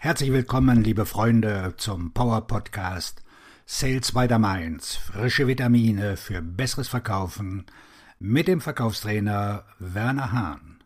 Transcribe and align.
Herzlich 0.00 0.30
willkommen, 0.30 0.84
liebe 0.84 1.06
Freunde, 1.06 1.74
zum 1.76 2.12
Power 2.12 2.46
Podcast 2.46 3.20
Sales 3.66 4.12
by 4.12 4.28
the 4.30 4.38
Mainz. 4.38 4.94
Frische 4.94 5.48
Vitamine 5.48 6.16
für 6.16 6.40
besseres 6.40 6.86
Verkaufen 6.86 7.66
mit 8.20 8.46
dem 8.46 8.60
Verkaufstrainer 8.60 9.64
Werner 9.80 10.30
Hahn. 10.30 10.78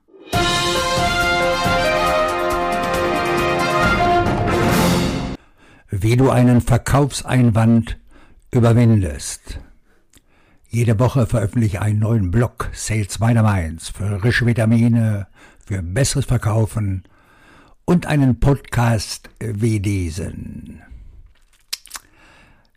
Wie 5.91 6.17
du 6.17 6.31
einen 6.31 6.63
Verkaufseinwand 6.63 7.99
überwindest. 8.51 9.61
Jede 10.71 10.99
Woche 10.99 11.27
veröffentliche 11.27 11.77
ich 11.77 11.83
einen 11.83 11.99
neuen 11.99 12.31
Blog 12.31 12.71
Sales 12.73 13.19
by 13.19 13.35
the 13.35 13.43
Mainz. 13.43 13.91
Frische 13.91 14.47
Vitamine 14.47 15.27
für 15.67 15.83
besseres 15.83 16.25
Verkaufen 16.25 17.05
und 17.85 18.07
einen 18.07 18.41
Podcast 18.41 19.31
wie 19.39 19.81
diesen. 19.81 20.83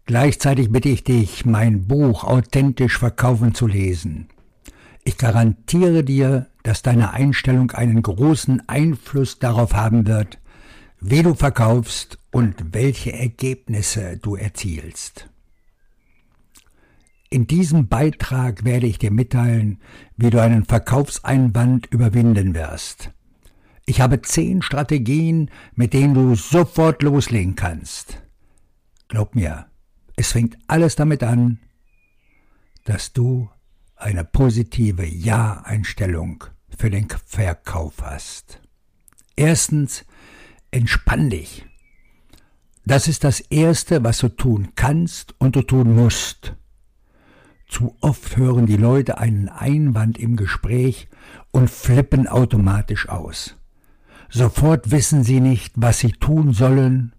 Gleichzeitig 0.06 0.72
bitte 0.72 0.90
ich 0.90 1.04
dich, 1.04 1.46
mein 1.46 1.88
Buch 1.88 2.24
authentisch 2.24 3.00
verkaufen 3.00 3.56
zu 3.56 3.66
lesen. 3.66 4.28
Ich 5.04 5.18
garantiere 5.18 6.04
dir, 6.04 6.48
dass 6.64 6.82
deine 6.82 7.14
Einstellung 7.14 7.72
einen 7.72 8.02
großen 8.02 8.68
Einfluss 8.68 9.40
darauf 9.40 9.74
haben 9.74 10.08
wird, 10.08 10.40
wie 11.00 11.24
du 11.24 11.34
verkaufst 11.36 12.20
und 12.32 12.74
welche 12.74 13.14
Ergebnisse 13.14 14.18
du 14.18 14.36
erzielst. 14.36 15.30
In 17.30 17.48
diesem 17.48 17.88
Beitrag 17.88 18.64
werde 18.64 18.88
ich 18.88 18.98
dir 18.98 19.12
mitteilen, 19.12 19.80
wie 20.18 20.30
du 20.30 20.42
einen 20.42 20.66
Verkaufseinwand 20.66 21.88
überwinden 21.88 22.56
wirst. 22.56 23.12
Ich 23.86 24.02
habe 24.02 24.22
zehn 24.22 24.62
Strategien, 24.62 25.52
mit 25.76 25.94
denen 25.94 26.16
du 26.16 26.36
sofort 26.36 27.04
loslegen 27.04 27.56
kannst. 27.56 28.22
Glaub 29.08 29.36
mir, 29.36 29.68
es 30.16 30.32
fängt 30.32 30.58
alles 30.68 30.96
damit 30.96 31.22
an, 31.22 31.60
dass 32.86 33.14
du 33.14 33.50
eine 33.96 34.24
positive 34.24 35.06
Ja-Einstellung 35.06 36.46
für 36.76 36.90
den 36.90 37.08
Verkauf 37.26 38.02
hast. 38.02 38.62
Erstens, 39.36 40.06
entspann 40.72 41.30
dich. 41.30 41.66
Das 42.86 43.08
ist 43.08 43.24
das 43.24 43.40
Erste, 43.40 44.04
was 44.04 44.20
du 44.20 44.30
tun 44.30 44.70
kannst 44.76 45.36
und 45.40 45.56
du 45.56 45.62
tun 45.62 45.96
musst. 45.96 46.56
Zu 47.68 47.96
oft 48.02 48.38
hören 48.38 48.68
die 48.68 48.78
Leute 48.78 49.18
einen 49.18 49.50
Einwand 49.50 50.18
im 50.18 50.36
Gespräch 50.36 51.08
und 51.52 51.70
flippen 51.70 52.28
automatisch 52.28 53.10
aus. 53.10 53.56
Sofort 54.30 54.92
wissen 54.92 55.24
sie 55.24 55.40
nicht, 55.40 55.74
was 55.76 56.00
sie 56.00 56.12
tun 56.12 56.54
sollen 56.54 57.16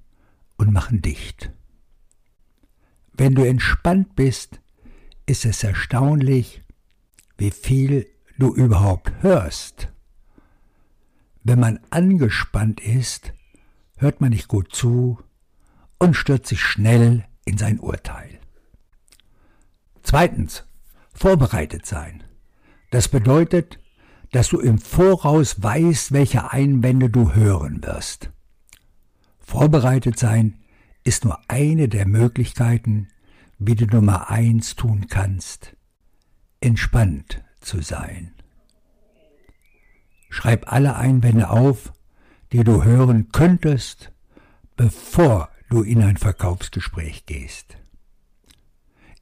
und 0.56 0.72
machen 0.72 1.02
dicht. 1.02 1.52
Wenn 3.12 3.34
du 3.34 3.44
entspannt 3.44 4.14
bist, 4.16 4.60
ist 5.26 5.44
es 5.44 5.64
erstaunlich, 5.64 6.62
wie 7.38 7.50
viel 7.50 8.06
du 8.38 8.54
überhaupt 8.54 9.12
hörst. 9.22 9.88
Wenn 11.42 11.60
man 11.60 11.80
angespannt 11.90 12.80
ist, 12.80 13.32
hört 13.96 14.20
man 14.20 14.30
nicht 14.30 14.48
gut 14.48 14.74
zu 14.74 15.18
und 15.98 16.14
stürzt 16.14 16.48
sich 16.48 16.60
schnell 16.60 17.24
in 17.44 17.56
sein 17.56 17.78
Urteil. 17.78 18.40
Zweitens, 20.02 20.64
vorbereitet 21.14 21.86
sein. 21.86 22.22
Das 22.90 23.08
bedeutet, 23.08 23.78
dass 24.36 24.50
du 24.50 24.60
im 24.60 24.76
Voraus 24.76 25.62
weißt, 25.62 26.12
welche 26.12 26.52
Einwände 26.52 27.08
du 27.08 27.32
hören 27.32 27.82
wirst. 27.82 28.28
Vorbereitet 29.38 30.18
sein 30.18 30.58
ist 31.04 31.24
nur 31.24 31.38
eine 31.48 31.88
der 31.88 32.06
Möglichkeiten, 32.06 33.08
wie 33.58 33.76
du 33.76 33.86
Nummer 33.86 34.28
eins 34.28 34.76
tun 34.76 35.06
kannst, 35.08 35.74
entspannt 36.60 37.42
zu 37.62 37.80
sein. 37.80 38.34
Schreib 40.28 40.70
alle 40.70 40.96
Einwände 40.96 41.48
auf, 41.48 41.94
die 42.52 42.62
du 42.62 42.84
hören 42.84 43.30
könntest, 43.32 44.12
bevor 44.76 45.48
du 45.70 45.80
in 45.80 46.02
ein 46.02 46.18
Verkaufsgespräch 46.18 47.24
gehst. 47.24 47.78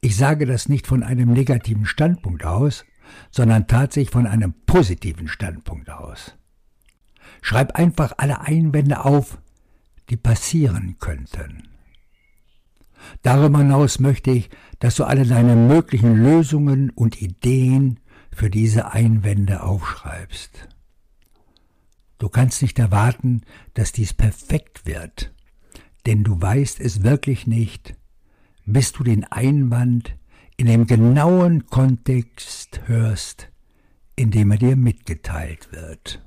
Ich 0.01 0.17
sage 0.17 0.45
das 0.45 0.67
nicht 0.67 0.87
von 0.87 1.03
einem 1.03 1.31
negativen 1.31 1.85
Standpunkt 1.85 2.43
aus, 2.43 2.83
sondern 3.31 3.67
tatsächlich 3.67 4.11
von 4.11 4.27
einem 4.27 4.53
positiven 4.65 5.27
Standpunkt 5.27 5.89
aus. 5.89 6.35
Schreib 7.41 7.75
einfach 7.75 8.13
alle 8.17 8.41
Einwände 8.41 9.05
auf, 9.05 9.37
die 10.09 10.17
passieren 10.17 10.97
könnten. 10.99 11.69
Darüber 13.21 13.59
hinaus 13.59 13.99
möchte 13.99 14.31
ich, 14.31 14.49
dass 14.79 14.95
du 14.95 15.03
alle 15.03 15.25
deine 15.25 15.55
möglichen 15.55 16.15
Lösungen 16.15 16.89
und 16.89 17.21
Ideen 17.21 17.99
für 18.31 18.49
diese 18.49 18.91
Einwände 18.91 19.63
aufschreibst. 19.63 20.67
Du 22.17 22.29
kannst 22.29 22.61
nicht 22.61 22.79
erwarten, 22.79 23.41
dass 23.73 23.91
dies 23.91 24.13
perfekt 24.13 24.85
wird, 24.85 25.33
denn 26.05 26.23
du 26.23 26.41
weißt 26.41 26.79
es 26.79 27.03
wirklich 27.03 27.45
nicht, 27.45 27.95
bis 28.65 28.91
du 28.91 29.03
den 29.03 29.23
Einwand 29.25 30.15
in 30.57 30.67
dem 30.67 30.87
genauen 30.87 31.67
Kontext 31.67 32.81
hörst, 32.85 33.49
in 34.15 34.31
dem 34.31 34.51
er 34.51 34.57
dir 34.57 34.75
mitgeteilt 34.75 35.71
wird. 35.71 36.21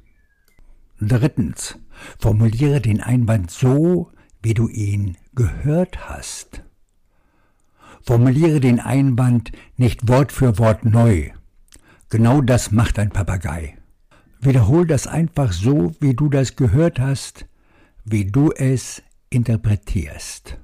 Drittens, 1.00 1.78
formuliere 2.18 2.80
den 2.80 3.00
Einwand 3.00 3.50
so, 3.50 4.10
wie 4.42 4.54
du 4.54 4.68
ihn 4.68 5.16
gehört 5.34 6.08
hast. 6.08 6.62
Formuliere 8.02 8.60
den 8.60 8.80
Einwand 8.80 9.52
nicht 9.76 10.08
Wort 10.08 10.32
für 10.32 10.58
Wort 10.58 10.84
neu. 10.84 11.30
Genau 12.10 12.40
das 12.40 12.70
macht 12.70 12.98
ein 12.98 13.10
Papagei. 13.10 13.76
Wiederhol 14.40 14.86
das 14.86 15.06
einfach 15.06 15.52
so, 15.52 15.94
wie 16.00 16.14
du 16.14 16.28
das 16.28 16.56
gehört 16.56 16.98
hast, 16.98 17.46
wie 18.04 18.24
du 18.24 18.50
es 18.52 19.02
interpretierst. 19.30 20.58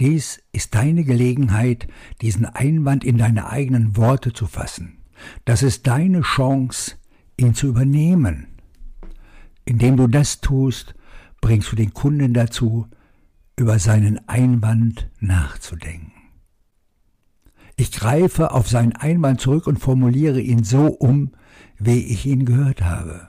Dies 0.00 0.42
ist 0.52 0.74
deine 0.74 1.04
Gelegenheit, 1.04 1.86
diesen 2.20 2.46
Einwand 2.46 3.04
in 3.04 3.16
deine 3.16 3.48
eigenen 3.48 3.96
Worte 3.96 4.32
zu 4.32 4.46
fassen. 4.46 4.98
Das 5.44 5.62
ist 5.62 5.86
deine 5.86 6.22
Chance, 6.22 6.96
ihn 7.36 7.54
zu 7.54 7.68
übernehmen. 7.68 8.48
Indem 9.64 9.96
du 9.96 10.08
das 10.08 10.40
tust, 10.40 10.94
bringst 11.40 11.70
du 11.70 11.76
den 11.76 11.94
Kunden 11.94 12.34
dazu, 12.34 12.88
über 13.56 13.78
seinen 13.78 14.28
Einwand 14.28 15.10
nachzudenken. 15.20 16.12
Ich 17.76 17.92
greife 17.92 18.52
auf 18.52 18.68
seinen 18.68 18.92
Einwand 18.92 19.40
zurück 19.40 19.66
und 19.66 19.78
formuliere 19.78 20.40
ihn 20.40 20.64
so 20.64 20.86
um, 20.86 21.32
wie 21.78 22.04
ich 22.04 22.26
ihn 22.26 22.44
gehört 22.44 22.82
habe. 22.82 23.28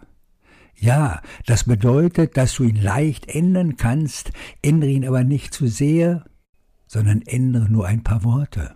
Ja, 0.75 1.21
das 1.45 1.63
bedeutet, 1.63 2.37
dass 2.37 2.53
du 2.55 2.63
ihn 2.63 2.81
leicht 2.81 3.27
ändern 3.27 3.77
kannst, 3.77 4.31
ändere 4.61 4.91
ihn 4.91 5.07
aber 5.07 5.23
nicht 5.23 5.53
zu 5.53 5.67
sehr, 5.67 6.25
sondern 6.87 7.21
ändere 7.21 7.69
nur 7.69 7.87
ein 7.87 8.03
paar 8.03 8.23
Worte. 8.23 8.75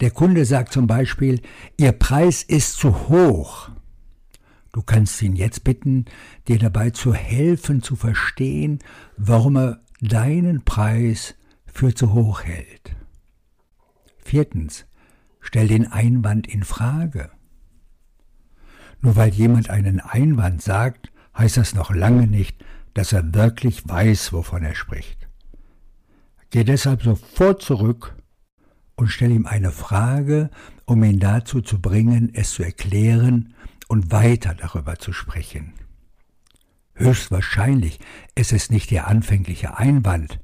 Der 0.00 0.10
Kunde 0.10 0.44
sagt 0.44 0.72
zum 0.72 0.86
Beispiel, 0.86 1.40
Ihr 1.76 1.92
Preis 1.92 2.42
ist 2.42 2.78
zu 2.78 3.08
hoch. 3.08 3.70
Du 4.72 4.82
kannst 4.82 5.22
ihn 5.22 5.36
jetzt 5.36 5.62
bitten, 5.62 6.06
dir 6.48 6.58
dabei 6.58 6.90
zu 6.90 7.14
helfen 7.14 7.80
zu 7.80 7.94
verstehen, 7.94 8.80
warum 9.16 9.56
er 9.56 9.80
deinen 10.00 10.64
Preis 10.64 11.36
für 11.64 11.94
zu 11.94 12.12
hoch 12.12 12.42
hält. 12.42 12.96
Viertens, 14.18 14.84
stell 15.40 15.68
den 15.68 15.86
Einwand 15.86 16.48
in 16.48 16.64
Frage. 16.64 17.30
Nur 19.00 19.16
weil 19.16 19.30
jemand 19.30 19.70
einen 19.70 20.00
Einwand 20.00 20.60
sagt, 20.60 21.12
heißt 21.36 21.56
das 21.56 21.74
noch 21.74 21.94
lange 21.94 22.26
nicht, 22.26 22.64
dass 22.94 23.12
er 23.12 23.34
wirklich 23.34 23.88
weiß, 23.88 24.32
wovon 24.32 24.64
er 24.64 24.74
spricht. 24.74 25.23
Geh 26.54 26.62
deshalb 26.62 27.02
sofort 27.02 27.62
zurück 27.62 28.14
und 28.94 29.08
stell 29.08 29.32
ihm 29.32 29.44
eine 29.44 29.72
Frage, 29.72 30.50
um 30.84 31.02
ihn 31.02 31.18
dazu 31.18 31.60
zu 31.60 31.80
bringen, 31.80 32.30
es 32.32 32.52
zu 32.52 32.62
erklären 32.62 33.54
und 33.88 34.12
weiter 34.12 34.54
darüber 34.54 34.94
zu 35.00 35.12
sprechen. 35.12 35.72
Höchstwahrscheinlich 36.94 37.98
ist 38.36 38.52
es 38.52 38.70
nicht 38.70 38.92
der 38.92 39.08
anfängliche 39.08 39.78
Einwand, 39.78 40.38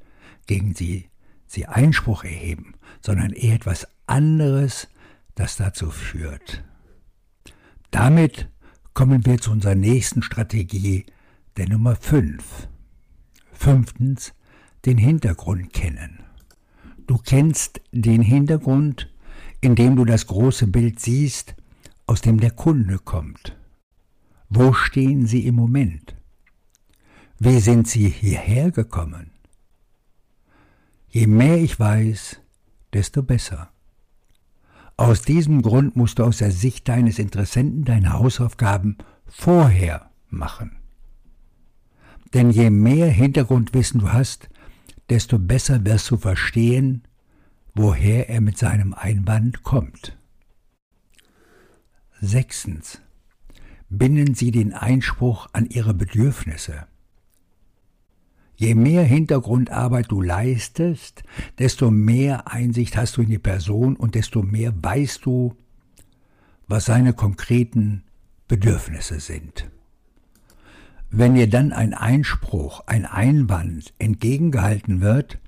gegen 0.47 0.75
sie 0.75 1.09
sie 1.47 1.67
Einspruch 1.67 2.25
erheben, 2.25 2.73
sondern 2.99 3.31
eher 3.31 3.55
etwas 3.55 3.87
anderes, 4.05 4.89
das 5.35 5.55
dazu 5.55 5.91
führt. 5.91 6.61
Damit 7.89 8.49
kommen 8.93 9.25
wir 9.25 9.37
zu 9.37 9.51
unserer 9.51 9.75
nächsten 9.75 10.23
Strategie, 10.23 11.05
der 11.55 11.69
Nummer 11.69 11.95
5. 11.95 12.67
Fünftens, 13.53 14.33
den 14.85 14.97
Hintergrund 14.97 15.73
kennen. 15.73 16.23
Du 17.07 17.17
kennst 17.17 17.81
den 17.91 18.21
Hintergrund, 18.21 19.11
in 19.59 19.75
dem 19.75 19.95
du 19.95 20.05
das 20.05 20.27
große 20.27 20.67
Bild 20.67 20.99
siehst, 20.99 21.55
aus 22.07 22.21
dem 22.21 22.39
der 22.39 22.51
Kunde 22.51 22.99
kommt. 22.99 23.57
Wo 24.49 24.73
stehen 24.73 25.27
sie 25.27 25.45
im 25.45 25.55
Moment? 25.55 26.15
Wie 27.39 27.59
sind 27.59 27.87
Sie 27.87 28.07
hierher 28.07 28.69
gekommen? 28.69 29.31
Je 31.09 31.25
mehr 31.25 31.57
ich 31.57 31.79
weiß, 31.79 32.39
desto 32.93 33.23
besser. 33.23 33.71
Aus 34.95 35.23
diesem 35.23 35.63
Grund 35.63 35.95
musst 35.95 36.19
du 36.19 36.23
aus 36.23 36.37
der 36.37 36.51
Sicht 36.51 36.87
deines 36.87 37.17
Interessenten 37.17 37.83
deine 37.83 38.13
Hausaufgaben 38.13 38.99
vorher 39.25 40.11
machen. 40.29 40.77
Denn 42.35 42.51
je 42.51 42.69
mehr 42.69 43.07
Hintergrundwissen 43.07 44.01
du 44.01 44.13
hast, 44.13 44.50
desto 45.11 45.37
besser 45.37 45.83
wirst 45.83 46.09
du 46.09 46.15
verstehen, 46.15 47.03
woher 47.75 48.29
er 48.29 48.39
mit 48.39 48.57
seinem 48.57 48.93
Einwand 48.93 49.61
kommt. 49.61 50.17
Sechstens. 52.21 53.01
Binden 53.89 54.35
Sie 54.35 54.51
den 54.51 54.71
Einspruch 54.71 55.49
an 55.51 55.65
Ihre 55.65 55.93
Bedürfnisse. 55.93 56.87
Je 58.55 58.73
mehr 58.73 59.03
Hintergrundarbeit 59.03 60.09
du 60.09 60.21
leistest, 60.21 61.23
desto 61.59 61.91
mehr 61.91 62.47
Einsicht 62.47 62.95
hast 62.95 63.17
du 63.17 63.21
in 63.21 63.29
die 63.29 63.37
Person 63.37 63.97
und 63.97 64.15
desto 64.15 64.43
mehr 64.43 64.73
weißt 64.81 65.25
du, 65.25 65.57
was 66.67 66.85
seine 66.85 67.11
konkreten 67.11 68.03
Bedürfnisse 68.47 69.19
sind. 69.19 69.69
Wenn 71.13 71.35
dir 71.35 71.49
dann 71.49 71.73
ein 71.73 71.93
Einspruch, 71.93 72.83
ein 72.87 73.05
Einwand 73.05 73.93
entgegengehalten 73.99 75.01
wird, 75.01 75.39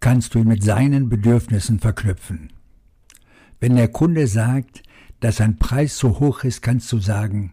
kannst 0.00 0.34
du 0.34 0.40
ihn 0.40 0.48
mit 0.48 0.64
seinen 0.64 1.08
Bedürfnissen 1.08 1.78
verknüpfen. 1.78 2.52
Wenn 3.60 3.76
der 3.76 3.86
Kunde 3.86 4.26
sagt, 4.26 4.82
dass 5.20 5.36
sein 5.36 5.56
Preis 5.56 5.96
so 5.96 6.18
hoch 6.18 6.42
ist, 6.42 6.62
kannst 6.62 6.90
du 6.90 6.98
sagen, 6.98 7.52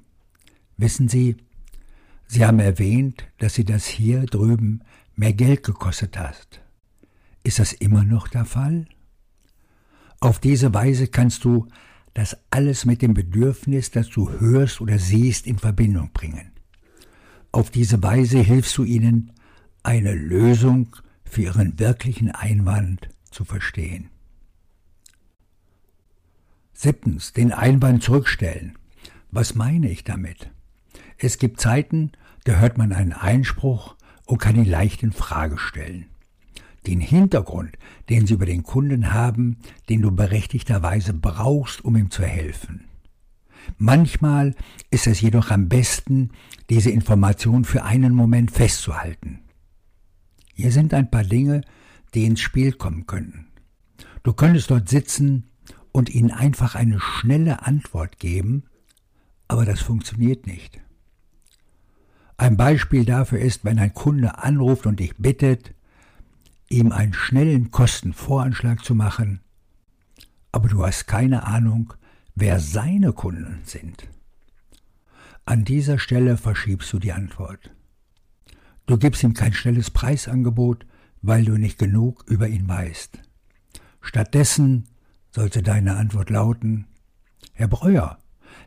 wissen 0.78 1.08
Sie, 1.08 1.38
Sie 2.26 2.44
haben 2.44 2.60
erwähnt, 2.60 3.26
dass 3.38 3.54
Sie 3.54 3.64
das 3.64 3.86
hier 3.86 4.26
drüben 4.26 4.82
mehr 5.16 5.34
Geld 5.34 5.62
gekostet 5.64 6.18
hast. 6.18 6.62
Ist 7.44 7.60
das 7.60 7.74
immer 7.74 8.04
noch 8.04 8.28
der 8.28 8.46
Fall? 8.46 8.88
Auf 10.20 10.40
diese 10.40 10.74
Weise 10.74 11.08
kannst 11.08 11.44
du 11.44 11.68
das 12.16 12.38
alles 12.50 12.86
mit 12.86 13.04
dem 13.04 13.14
Bedürfnis, 13.14 13.92
das 13.92 14.10
du 14.10 14.32
hörst 14.32 14.82
oder 14.82 14.98
siehst, 14.98 15.46
in 15.46 15.60
Verbindung 15.60 16.10
bringen. 16.12 16.51
Auf 17.52 17.70
diese 17.70 18.02
Weise 18.02 18.40
hilfst 18.40 18.78
du 18.78 18.84
ihnen, 18.84 19.34
eine 19.84 20.14
Lösung 20.14 20.96
für 21.26 21.42
ihren 21.42 21.80
wirklichen 21.80 22.32
Einwand 22.32 23.10
zu 23.30 23.44
verstehen. 23.44 24.10
Siebtens, 26.74 27.34
den 27.34 27.52
Einwand 27.52 28.04
zurückstellen. 28.04 28.78
Was 29.32 29.56
meine 29.56 29.90
ich 29.90 30.04
damit? 30.04 30.50
Es 31.18 31.38
gibt 31.38 31.60
Zeiten, 31.60 32.14
da 32.46 32.54
hört 32.54 32.78
man 32.78 32.94
einen 32.94 33.14
Einspruch 33.14 33.96
und 34.26 34.40
kann 34.40 34.56
ihn 34.56 34.66
leicht 34.66 35.04
in 35.04 35.12
Frage 35.12 35.58
stellen. 35.58 36.06
Den 36.88 37.00
Hintergrund, 37.00 37.78
den 38.10 38.26
Sie 38.26 38.34
über 38.34 38.46
den 38.46 38.64
Kunden 38.64 39.14
haben, 39.14 39.58
den 39.90 40.02
du 40.02 40.12
berechtigterweise 40.12 41.14
brauchst, 41.14 41.84
um 41.86 41.96
ihm 41.96 42.10
zu 42.10 42.24
helfen. 42.24 42.86
Manchmal 43.78 44.56
ist 44.90 45.08
es 45.08 45.22
jedoch 45.22 45.52
am 45.52 45.70
besten, 45.70 46.32
diese 46.70 46.92
Information 46.92 47.66
für 47.66 47.84
einen 47.84 48.14
Moment 48.14 48.52
festzuhalten. 48.52 49.40
Hier 50.54 50.72
sind 50.72 50.94
ein 50.94 51.10
paar 51.10 51.24
Dinge, 51.24 51.62
die 52.14 52.26
ins 52.26 52.42
Spiel 52.42 52.74
kommen 52.74 53.08
können. 53.08 53.48
Du 54.24 54.34
könntest 54.34 54.70
dort 54.70 54.90
sitzen 54.90 55.50
und 55.92 56.10
ihnen 56.10 56.32
einfach 56.32 56.76
eine 56.76 57.00
schnelle 57.00 57.66
Antwort 57.66 58.20
geben, 58.20 58.64
aber 59.48 59.66
das 59.66 59.82
funktioniert 59.82 60.48
nicht. 60.48 60.80
Ein 62.38 62.58
Beispiel 62.58 63.06
dafür 63.06 63.40
ist, 63.40 63.66
wenn 63.66 63.80
ein 63.80 63.94
Kunde 63.94 64.40
anruft 64.40 64.86
und 64.86 65.00
dich 65.00 65.16
bittet, 65.18 65.74
ihm 66.70 66.92
einen 66.92 67.14
schnellen 67.14 67.72
Kostenvoranschlag 67.72 68.84
zu 68.84 68.96
machen, 68.96 69.42
aber 70.52 70.70
du 70.70 70.86
hast 70.86 71.08
keine 71.08 71.46
Ahnung, 71.46 71.94
wer 72.36 72.60
seine 72.60 73.14
Kunden 73.14 73.62
sind. 73.66 74.08
An 75.46 75.66
dieser 75.66 76.00
Stelle 76.00 76.38
verschiebst 76.38 76.92
du 76.94 77.00
die 77.00 77.12
Antwort. 77.12 77.72
Du 78.86 78.98
gibst 78.98 79.24
ihm 79.24 79.34
kein 79.34 79.54
schnelles 79.54 79.90
Preisangebot, 79.90 80.86
weil 81.22 81.46
du 81.46 81.58
nicht 81.58 81.78
genug 81.78 82.24
über 82.28 82.48
ihn 82.48 82.68
weißt. 82.68 83.20
Stattdessen 84.02 84.88
sollte 85.30 85.62
deine 85.62 85.96
Antwort 85.96 86.30
lauten, 86.30 86.88
Herr 87.54 87.68
Breuer, 87.68 88.18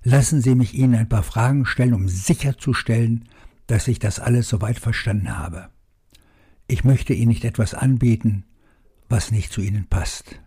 lassen 0.03 0.41
Sie 0.41 0.55
mich 0.55 0.75
Ihnen 0.75 0.95
ein 0.95 1.09
paar 1.09 1.23
Fragen 1.23 1.67
stellen, 1.67 1.95
um 1.95 2.09
sicherzustellen, 2.09 3.29
dass 3.67 3.89
ich 3.89 3.99
das 3.99 4.21
alles 4.21 4.49
soweit 4.49 4.79
verstanden 4.79 5.37
habe. 5.37 5.71
Ich 6.67 6.85
möchte 6.85 7.13
Ihnen 7.13 7.29
nicht 7.29 7.45
etwas 7.45 7.75
anbieten, 7.75 8.45
was 9.09 9.31
nicht 9.31 9.53
zu 9.53 9.61
Ihnen 9.61 9.87
passt. 9.87 10.41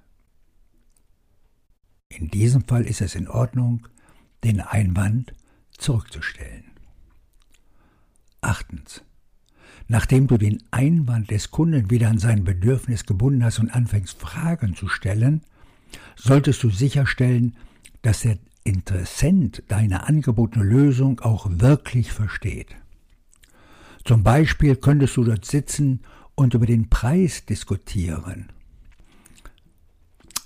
In 2.10 2.30
diesem 2.30 2.64
Fall 2.64 2.86
ist 2.86 3.02
es 3.02 3.16
in 3.16 3.28
Ordnung, 3.28 3.88
den 4.44 4.62
Einwand 4.62 5.34
zurückzustellen. 5.78 6.64
Achtens. 8.42 9.04
Nachdem 9.88 10.28
du 10.28 10.38
den 10.38 10.64
Einwand 10.72 11.32
des 11.32 11.52
Kunden 11.52 11.90
wieder 11.90 12.10
an 12.10 12.18
sein 12.18 12.44
Bedürfnis 12.44 13.06
gebunden 13.06 13.44
hast 13.44 13.60
und 13.60 13.70
anfängst 13.70 14.20
Fragen 14.20 14.76
zu 14.76 14.88
stellen, 14.88 15.42
solltest 16.16 16.64
du 16.64 16.70
sicherstellen, 16.70 17.56
dass 18.02 18.22
der 18.22 18.38
Interessent 18.64 19.64
deine 19.70 20.08
angebotene 20.08 20.66
Lösung 20.66 21.22
auch 21.22 21.48
wirklich 21.50 22.12
versteht. 22.12 22.76
Zum 24.04 24.24
Beispiel 24.24 24.76
könntest 24.76 25.16
du 25.16 25.24
dort 25.24 25.46
sitzen 25.46 26.02
und 26.36 26.54
über 26.54 26.66
den 26.66 26.90
Preis 26.90 27.46
diskutieren. 27.46 28.52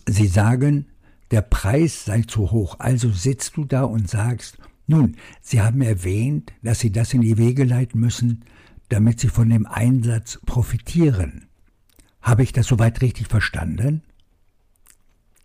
Sie 0.06 0.28
sagen, 0.28 0.86
der 1.32 1.42
Preis 1.42 2.06
sei 2.06 2.22
zu 2.22 2.52
hoch, 2.52 2.76
also 2.80 3.10
sitzt 3.10 3.58
du 3.58 3.66
da 3.66 3.84
und 3.84 4.10
sagst, 4.10 4.58
nun, 4.88 5.16
Sie 5.42 5.62
haben 5.62 5.82
erwähnt, 5.82 6.52
dass 6.62 6.80
Sie 6.80 6.92
das 6.92 7.14
in 7.14 7.22
die 7.22 7.38
Wege 7.38 7.64
leiten 7.64 8.00
müssen, 8.00 8.44
damit 8.90 9.22
Sie 9.22 9.30
von 9.30 9.50
dem 9.50 9.66
Einsatz 9.66 10.40
profitieren. 10.46 11.48
Habe 12.22 12.44
ich 12.44 12.52
das 12.52 12.68
soweit 12.68 13.02
richtig 13.02 13.28
verstanden? 13.28 14.04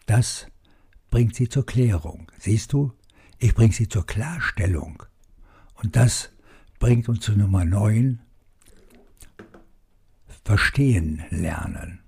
Das 0.06 0.48
bringt 1.10 1.36
Sie 1.36 1.48
zur 1.48 1.64
Klärung. 1.64 2.30
Siehst 2.38 2.72
du, 2.72 2.92
ich 3.38 3.54
bringe 3.54 3.72
Sie 3.72 3.88
zur 3.88 4.04
Klarstellung. 4.04 5.04
Und 5.74 5.94
das 5.94 6.30
bringt 6.80 7.08
uns 7.08 7.20
zu 7.20 7.32
Nummer 7.32 7.64
9. 7.64 8.20
Verstehen 10.44 11.22
lernen. 11.30 12.00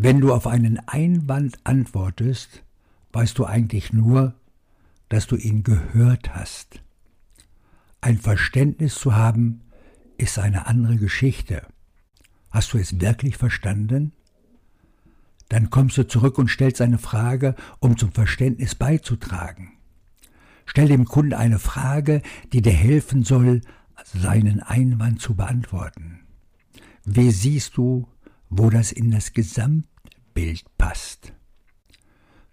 Wenn 0.00 0.20
du 0.20 0.32
auf 0.32 0.46
einen 0.46 0.78
Einwand 0.86 1.58
antwortest, 1.64 2.62
weißt 3.10 3.36
du 3.36 3.46
eigentlich 3.46 3.92
nur, 3.92 4.32
dass 5.08 5.26
du 5.26 5.34
ihn 5.34 5.64
gehört 5.64 6.36
hast. 6.36 6.80
Ein 8.00 8.16
Verständnis 8.16 8.94
zu 8.94 9.16
haben, 9.16 9.62
ist 10.16 10.38
eine 10.38 10.68
andere 10.68 10.98
Geschichte. 10.98 11.66
Hast 12.52 12.72
du 12.72 12.78
es 12.78 13.00
wirklich 13.00 13.38
verstanden? 13.38 14.12
Dann 15.48 15.68
kommst 15.68 15.98
du 15.98 16.06
zurück 16.06 16.38
und 16.38 16.48
stellst 16.48 16.80
eine 16.80 16.98
Frage, 16.98 17.56
um 17.80 17.96
zum 17.96 18.12
Verständnis 18.12 18.76
beizutragen. 18.76 19.72
Stell 20.64 20.86
dem 20.86 21.06
Kunden 21.06 21.34
eine 21.34 21.58
Frage, 21.58 22.22
die 22.52 22.62
dir 22.62 22.72
helfen 22.72 23.24
soll, 23.24 23.62
seinen 24.04 24.60
Einwand 24.60 25.20
zu 25.20 25.34
beantworten. 25.34 26.20
Wie 27.04 27.32
siehst 27.32 27.76
du, 27.76 28.06
wo 28.50 28.70
das 28.70 28.92
in 28.92 29.10
das 29.10 29.32
Gesamtbild 29.32 30.64
passt? 30.76 31.32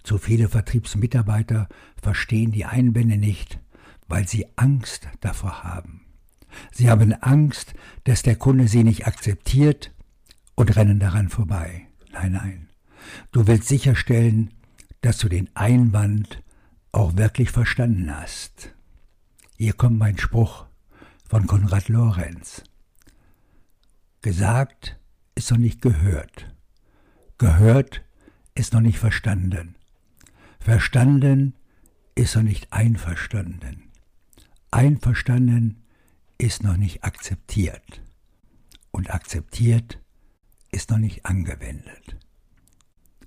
Zu 0.04 0.18
viele 0.18 0.50
Vertriebsmitarbeiter 0.50 1.68
verstehen 2.02 2.52
die 2.52 2.66
Einwände 2.66 3.18
nicht, 3.18 3.60
weil 4.08 4.28
sie 4.28 4.46
Angst 4.56 5.08
davor 5.22 5.64
haben. 5.64 6.06
Sie 6.72 6.90
haben 6.90 7.14
Angst, 7.14 7.74
dass 8.04 8.22
der 8.22 8.36
Kunde 8.36 8.68
sie 8.68 8.84
nicht 8.84 9.08
akzeptiert 9.08 9.92
und 10.56 10.76
rennen 10.76 11.00
daran 11.00 11.30
vorbei. 11.30 11.88
Nein, 12.12 12.34
nein. 12.34 12.70
Du 13.32 13.48
willst 13.48 13.68
sicherstellen, 13.68 14.54
dass 15.02 15.18
du 15.18 15.28
den 15.28 15.50
Einwand 15.56 16.42
auch 16.92 17.18
wirklich 17.18 17.52
verstanden 17.52 18.16
hast. 18.16 18.74
Hier 19.58 19.74
kommt 19.74 19.98
mein 19.98 20.18
Spruch 20.18 20.66
von 21.28 21.48
Konrad 21.48 21.90
Lorenz. 21.90 22.64
Gesagt 24.22 24.98
ist 25.36 25.52
noch 25.52 25.58
nicht 25.58 25.82
gehört. 25.82 26.54
Gehört 27.38 28.04
ist 28.56 28.74
noch 28.74 28.82
nicht 28.82 28.98
verstanden. 28.98 29.76
Verstanden 30.60 31.54
ist 32.16 32.36
noch 32.36 32.44
nicht 32.44 32.72
einverstanden. 32.72 33.92
Einverstanden 34.72 35.84
ist 36.38 36.64
noch 36.64 36.78
nicht 36.78 37.04
akzeptiert. 37.04 38.02
Und 38.92 39.14
akzeptiert 39.14 40.00
ist 40.72 40.90
noch 40.90 40.98
nicht 40.98 41.26
angewendet. 41.26 42.18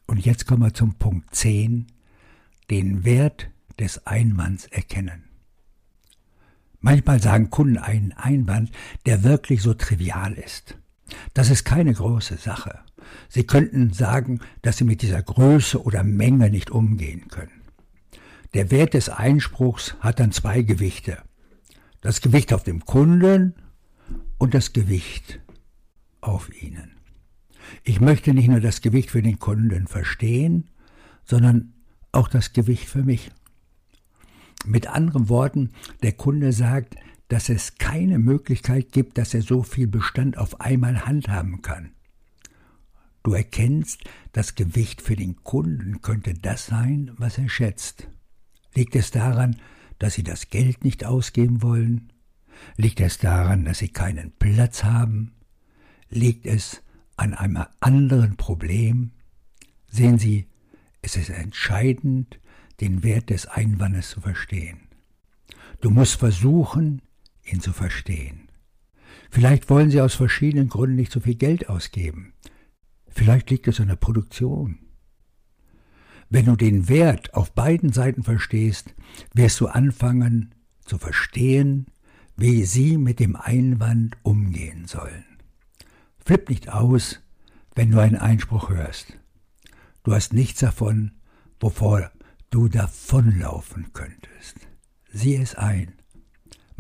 Und 0.07 0.25
jetzt 0.25 0.47
kommen 0.47 0.63
wir 0.63 0.75
zum 0.75 0.95
Punkt 0.95 1.35
10, 1.35 1.87
den 2.71 3.05
Wert 3.05 3.51
des 3.79 4.07
Einmanns 4.07 4.65
erkennen. 4.67 5.25
Manchmal 6.81 7.21
sagen 7.21 7.51
Kunden 7.51 7.77
einen 7.77 8.13
Einwand, 8.13 8.71
der 9.05 9.25
wirklich 9.25 9.63
so 9.63 9.75
trivial 9.75 10.33
ist. 10.33 10.79
Das 11.35 11.51
ist 11.51 11.65
keine 11.65 11.93
große 11.93 12.37
Sache. 12.37 12.81
Sie 13.29 13.45
könnten 13.45 13.93
sagen, 13.93 14.41
dass 14.63 14.79
Sie 14.79 14.85
mit 14.85 15.03
dieser 15.03 15.23
Größe 15.23 15.83
oder 15.83 16.05
Menge 16.05 16.51
nicht 16.51 16.71
umgehen 16.71 17.29
können. 17.29 17.63
Der 18.55 18.71
Wert 18.71 18.95
des 18.95 19.09
Einspruchs 19.09 19.97
hat 20.01 20.21
dann 20.21 20.33
zwei 20.33 20.63
Gewichte. 20.63 21.19
Das 22.01 22.21
Gewicht 22.21 22.53
auf 22.53 22.63
dem 22.63 22.85
Kunden 22.85 23.55
und 24.39 24.55
das 24.55 24.73
Gewicht 24.73 25.41
auf 26.21 26.51
Ihnen. 26.63 26.93
Ich 27.85 28.01
möchte 28.01 28.33
nicht 28.33 28.49
nur 28.49 28.61
das 28.61 28.81
Gewicht 28.81 29.11
für 29.11 29.23
den 29.23 29.39
Kunden 29.39 29.87
verstehen, 29.87 30.71
sondern 31.25 31.75
auch 32.13 32.29
das 32.29 32.53
Gewicht 32.53 32.89
für 32.89 33.03
mich. 33.03 33.31
Mit 34.65 34.89
anderen 34.89 35.29
Worten, 35.29 35.71
der 36.03 36.13
Kunde 36.13 36.53
sagt, 36.53 36.97
dass 37.29 37.49
es 37.49 37.77
keine 37.77 38.19
Möglichkeit 38.19 38.93
gibt, 38.93 39.19
dass 39.19 39.35
er 39.35 39.43
so 39.43 39.63
viel 39.63 39.87
Bestand 39.87 40.39
auf 40.39 40.61
einmal 40.61 41.05
handhaben 41.05 41.63
kann. 41.63 41.91
Du 43.23 43.35
erkennst, 43.35 44.03
das 44.33 44.55
Gewicht 44.55 45.03
für 45.03 45.17
den 45.17 45.43
Kunden 45.45 46.01
könnte 46.01 46.35
das 46.35 46.67
sein, 46.67 47.11
was 47.17 47.37
er 47.37 47.49
schätzt. 47.49 48.09
Liegt 48.75 48.97
es 48.97 49.11
daran, 49.11 49.57
dass 49.99 50.15
sie 50.15 50.23
das 50.23 50.49
Geld 50.49 50.85
nicht 50.85 51.05
ausgeben 51.05 51.63
wollen? 51.63 52.13
Liegt 52.77 53.01
es 53.01 53.19
daran, 53.19 53.65
dass 53.65 53.79
sie 53.79 53.89
keinen 53.89 54.33
Platz 54.33 54.85
haben? 54.85 55.33
Liegt 56.09 56.47
es 56.47 56.83
an 57.17 57.35
einem 57.35 57.65
anderen 57.81 58.37
Problem? 58.37 59.11
Sehen 59.91 60.19
Sie, 60.19 60.47
es 61.03 61.17
ist 61.17 61.31
entscheidend, 61.31 62.39
den 62.81 63.03
Wert 63.03 63.31
des 63.31 63.47
Einwandes 63.47 64.11
zu 64.11 64.21
verstehen. 64.21 64.79
Du 65.81 65.91
musst 65.91 66.17
versuchen, 66.17 67.03
ihn 67.53 67.61
zu 67.61 67.73
verstehen. 67.73 68.49
Vielleicht 69.31 69.69
wollen 69.69 69.91
Sie 69.91 70.01
aus 70.01 70.15
verschiedenen 70.15 70.69
Gründen 70.69 70.97
nicht 70.97 71.13
so 71.13 71.21
viel 71.21 71.35
Geld 71.35 71.69
ausgeben. 71.69 72.33
Vielleicht 73.09 73.51
liegt 73.51 73.69
es 73.69 73.81
an 73.81 73.89
der 73.89 73.97
Produktion. 73.97 74.79
Wenn 76.31 76.47
du 76.47 76.57
den 76.57 76.89
Wert 76.89 77.35
auf 77.35 77.53
beiden 77.53 77.93
Seiten 77.93 78.23
verstehst, 78.23 78.95
wirst 79.35 79.61
du 79.61 79.67
anfangen 79.67 80.55
zu 80.85 80.99
verstehen, 80.99 81.87
wie 82.37 82.65
sie 82.65 82.97
mit 82.99 83.19
dem 83.19 83.35
Einwand 83.35 84.17
umgehen 84.23 84.87
sollen. 84.87 85.25
Flipp 86.25 86.49
nicht 86.51 86.69
aus, 86.69 87.21
wenn 87.75 87.91
du 87.91 87.99
einen 87.99 88.17
Einspruch 88.17 88.71
hörst. 88.71 89.19
Du 90.05 90.15
hast 90.15 90.33
nichts 90.33 90.61
davon, 90.61 91.13
wovor 91.61 92.11
du 92.51 92.69
davonlaufen 92.69 93.93
könntest. 93.93 94.57
Sieh 95.13 95.37
es 95.37 95.55
ein. 95.55 95.98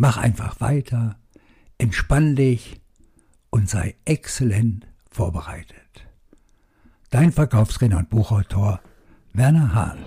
Mach 0.00 0.16
einfach 0.16 0.60
weiter, 0.60 1.16
entspann 1.76 2.36
dich 2.36 2.80
und 3.50 3.68
sei 3.68 3.96
exzellent 4.04 4.86
vorbereitet. 5.10 6.06
Dein 7.10 7.32
Verkaufsredner 7.32 7.98
und 7.98 8.08
Buchautor 8.08 8.80
Werner 9.32 9.74
Hahn. 9.74 9.98